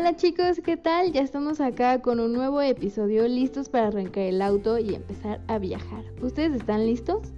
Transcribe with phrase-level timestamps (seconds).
[0.00, 1.12] Hola chicos, ¿qué tal?
[1.12, 5.58] Ya estamos acá con un nuevo episodio listos para arrancar el auto y empezar a
[5.58, 6.02] viajar.
[6.22, 7.28] ¿Ustedes están listos?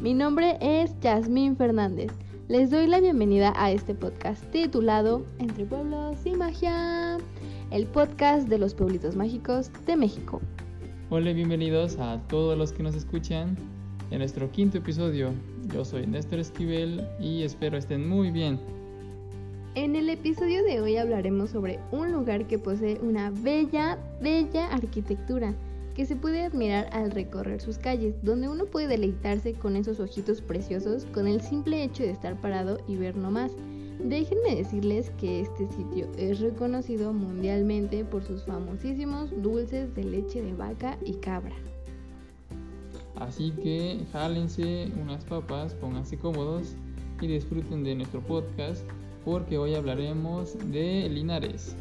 [0.00, 2.10] Mi nombre es Yasmín Fernández.
[2.48, 7.18] Les doy la bienvenida a este podcast titulado Entre Pueblos y Magia,
[7.70, 10.40] el podcast de los pueblitos mágicos de México.
[11.10, 13.54] Hola, bienvenidos a todos los que nos escuchan
[14.10, 15.34] en nuestro quinto episodio.
[15.74, 18.77] Yo soy Néstor Esquivel y espero estén muy bien.
[19.74, 25.54] En el episodio de hoy hablaremos sobre un lugar que posee una bella, bella arquitectura
[25.94, 30.40] que se puede admirar al recorrer sus calles, donde uno puede deleitarse con esos ojitos
[30.40, 33.52] preciosos con el simple hecho de estar parado y ver nomás.
[34.02, 40.54] Déjenme decirles que este sitio es reconocido mundialmente por sus famosísimos dulces de leche de
[40.54, 41.56] vaca y cabra.
[43.16, 46.76] Así que jálense unas papas, pónganse cómodos
[47.20, 48.84] y disfruten de nuestro podcast
[49.28, 51.76] porque hoy hablaremos de Linares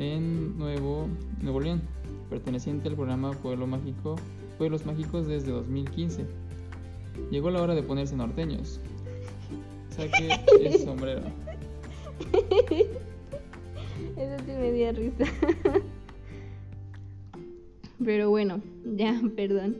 [0.00, 1.06] en Nuevo,
[1.40, 1.82] Nuevo León,
[2.28, 4.16] perteneciente al programa Pueblo Mágico,
[4.58, 6.26] Pueblos Mágicos desde 2015.
[7.30, 8.80] Llegó la hora de ponerse norteños.
[9.90, 11.20] Saque el sombrero.
[14.16, 15.24] Eso sí me dio risa.
[18.04, 18.60] Pero bueno,
[18.96, 19.76] ya, perdón.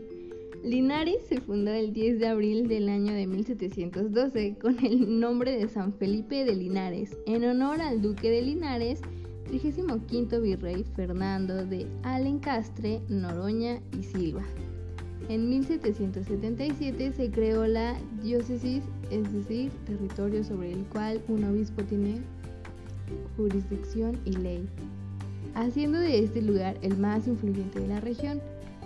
[0.63, 5.69] Linares se fundó el 10 de abril del año de 1712 con el nombre de
[5.69, 9.01] San Felipe de Linares, en honor al duque de Linares,
[9.47, 14.45] 35 virrey Fernando de Alencastre, Noroña y Silva.
[15.31, 22.21] En 1777 se creó la diócesis, es decir, territorio sobre el cual un obispo tiene
[23.37, 24.69] jurisdicción y ley,
[25.55, 28.41] haciendo de este lugar el más influyente de la región.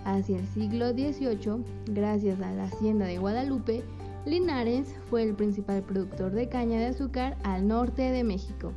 [0.04, 3.82] Hacia el siglo XVIII, gracias a la hacienda de Guadalupe,
[4.26, 8.72] Linares fue el principal productor de caña de azúcar al norte de México,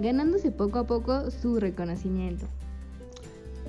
[0.00, 2.46] ganándose poco a poco su reconocimiento.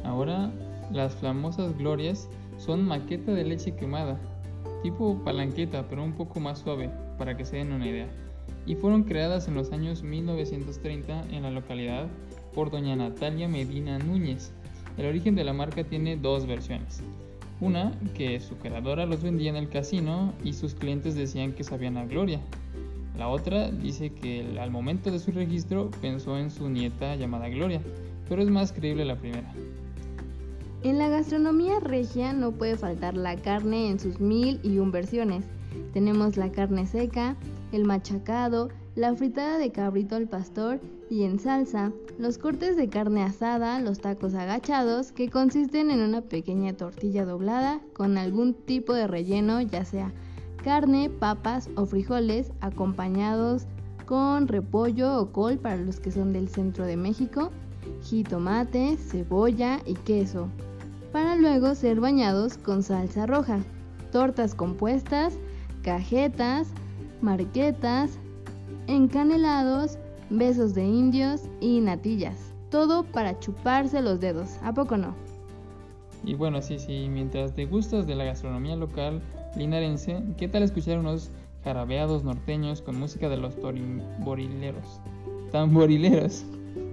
[0.04, 0.52] Ahora,
[0.92, 4.20] las famosas glorias son maqueta de leche quemada,
[4.84, 8.08] tipo palanqueta, pero un poco más suave, para que se den una idea,
[8.66, 12.08] y fueron creadas en los años 1930 en la localidad
[12.54, 14.54] por doña Natalia Medina Núñez,
[14.98, 17.02] el origen de la marca tiene dos versiones.
[17.60, 21.98] Una, que su creadora los vendía en el casino y sus clientes decían que sabían
[21.98, 22.40] a gloria.
[23.18, 27.82] La otra dice que al momento de su registro pensó en su nieta llamada Gloria,
[28.30, 29.52] pero es más creíble la primera.
[30.84, 35.44] En la gastronomía regia no puede faltar la carne en sus mil y un versiones.
[35.94, 37.36] Tenemos la carne seca,
[37.72, 40.80] el machacado, la fritada de cabrito al pastor
[41.10, 46.22] y en salsa, los cortes de carne asada, los tacos agachados, que consisten en una
[46.22, 50.12] pequeña tortilla doblada con algún tipo de relleno, ya sea
[50.64, 53.66] carne, papas o frijoles, acompañados
[54.06, 57.52] con repollo o col para los que son del centro de México,
[58.04, 60.48] jitomate, cebolla y queso,
[61.12, 63.60] para luego ser bañados con salsa roja,
[64.12, 65.38] tortas compuestas,
[65.84, 66.70] cajetas,
[67.22, 68.18] marquetas,
[68.88, 69.98] encanelados,
[70.30, 72.54] besos de indios y natillas.
[72.70, 75.16] Todo para chuparse los dedos, ¿a poco no?
[76.24, 79.22] Y bueno, sí, sí, mientras te gustas de la gastronomía local
[79.56, 81.32] linarense, ¿qué tal escuchar unos
[81.64, 85.00] jarabeados norteños con música de los tamborileros?
[85.52, 86.46] Tamborileros.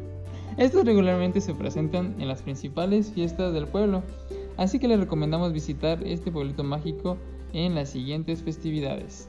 [0.56, 4.02] Estos regularmente se presentan en las principales fiestas del pueblo,
[4.56, 7.16] así que les recomendamos visitar este pueblito mágico
[7.52, 9.28] en las siguientes festividades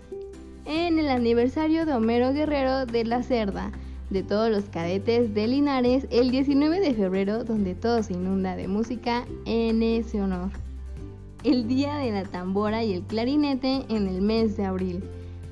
[0.65, 3.71] en el aniversario de Homero Guerrero de la Cerda,
[4.09, 8.67] de todos los cadetes de Linares, el 19 de febrero, donde todo se inunda de
[8.67, 10.49] música en ese honor.
[11.43, 15.03] El día de la tambora y el clarinete en el mes de abril,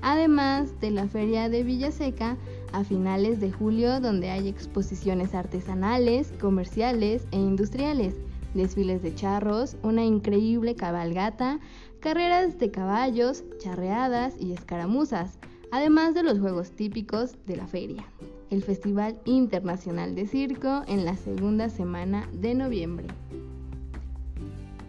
[0.02, 2.38] además de la feria de Villaseca
[2.72, 8.16] a finales de julio, donde hay exposiciones artesanales, comerciales e industriales
[8.54, 11.60] desfiles de charros, una increíble cabalgata,
[12.04, 15.40] carreras de caballos, charreadas y escaramuzas,
[15.72, 18.04] además de los juegos típicos de la feria.
[18.50, 23.08] El Festival Internacional de Circo en la segunda semana de noviembre.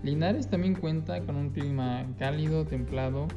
[0.02, 3.28] Linares también cuenta con un clima cálido, templado,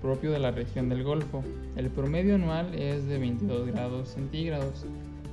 [0.00, 1.42] propio de la región del Golfo.
[1.74, 4.86] El promedio anual es de 22 grados centígrados.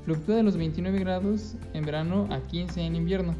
[0.05, 3.35] Fluctúa de los 29 grados en verano a 15 en invierno.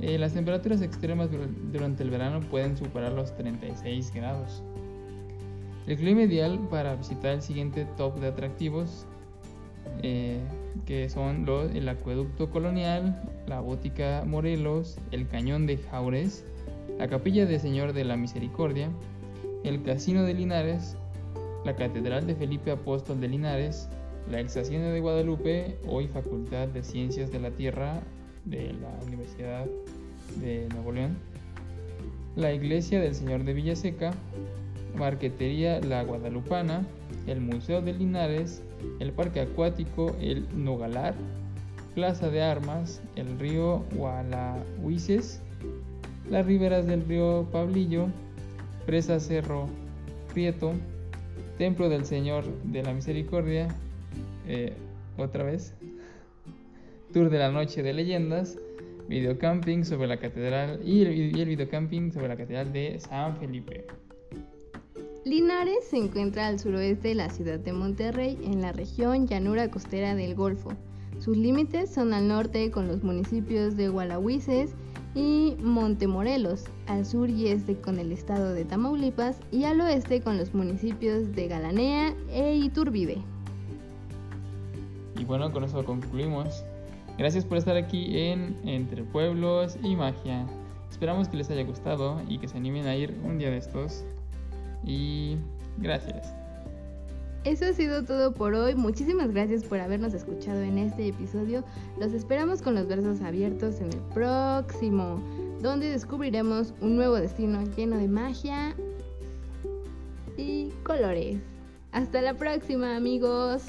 [0.00, 1.28] Eh, las temperaturas extremas
[1.72, 4.62] durante el verano pueden superar los 36 grados.
[5.86, 9.06] El clima ideal para visitar el siguiente top de atractivos,
[10.02, 10.40] eh,
[10.86, 16.44] que son los, el acueducto colonial, la bótica Morelos, el cañón de Jaures,
[16.98, 18.90] la capilla del Señor de la Misericordia,
[19.64, 20.96] el casino de Linares,
[21.64, 23.88] la catedral de Felipe Apóstol de Linares,
[24.30, 28.00] la ex Hacienda de Guadalupe, hoy Facultad de Ciencias de la Tierra
[28.44, 29.66] de la Universidad
[30.36, 31.16] de Nuevo León,
[32.36, 34.12] la Iglesia del Señor de Villaseca,
[34.94, 36.86] Marquetería La Guadalupana,
[37.26, 38.62] el Museo de Linares,
[38.98, 41.14] el Parque Acuático El Nogalar,
[41.94, 45.40] Plaza de Armas, el río Gualahuises,
[46.28, 48.08] las riberas del río Pablillo,
[48.86, 49.66] Presa Cerro
[50.32, 50.72] Prieto,
[51.58, 53.68] Templo del Señor de la Misericordia,
[54.46, 54.72] eh,
[55.18, 55.74] otra vez,
[57.12, 58.58] Tour de la Noche de Leyendas,
[59.10, 63.84] Videocamping sobre la Catedral y el, y el videocamping sobre la Catedral de San Felipe.
[65.24, 70.14] Linares se encuentra al suroeste de la ciudad de Monterrey, en la región llanura costera
[70.14, 70.70] del Golfo.
[71.18, 74.76] Sus límites son al norte con los municipios de Gualahuises
[75.16, 80.36] y Montemorelos, al sur y este con el estado de Tamaulipas y al oeste con
[80.38, 83.18] los municipios de Galanea e Iturbide.
[85.18, 86.64] Y bueno, con eso concluimos.
[87.20, 90.46] Gracias por estar aquí en Entre Pueblos y Magia.
[90.90, 94.06] Esperamos que les haya gustado y que se animen a ir un día de estos.
[94.86, 95.36] Y
[95.76, 96.32] gracias.
[97.44, 98.74] Eso ha sido todo por hoy.
[98.74, 101.62] Muchísimas gracias por habernos escuchado en este episodio.
[101.98, 105.22] Los esperamos con los brazos abiertos en el próximo,
[105.60, 108.74] donde descubriremos un nuevo destino lleno de magia
[110.38, 111.36] y colores.
[111.92, 113.64] Hasta la próxima, amigos.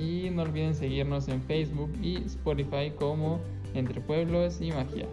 [0.00, 3.38] Y no olviden seguirnos en Facebook y Spotify como
[3.74, 5.06] Entre Pueblos y Magia,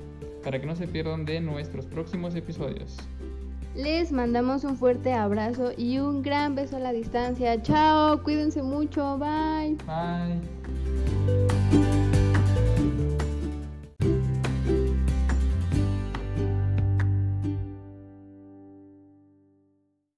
[0.43, 2.95] para que no se pierdan de nuestros próximos episodios.
[3.75, 7.61] Les mandamos un fuerte abrazo y un gran beso a la distancia.
[7.61, 9.75] Chao, cuídense mucho, bye.
[9.85, 11.56] Bye.